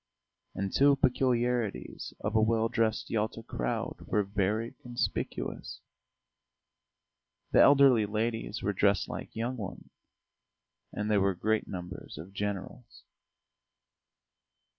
[0.55, 5.79] And two peculiarities of a well dressed Yalta crowd were very conspicuous:
[7.51, 9.91] the elderly ladies were dressed like young ones,
[10.91, 13.03] and there were great numbers of generals.